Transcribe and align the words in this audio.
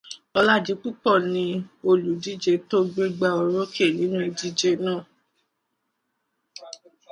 Ọládipúpọ̀ 0.39 1.15
ni 1.33 1.45
olùdíje 1.89 2.53
tó 2.69 2.77
gbégbá 2.93 3.29
orókè 3.41 3.85
nínú 3.97 4.17
ìdíjè 4.29 4.71
náà. 4.85 5.01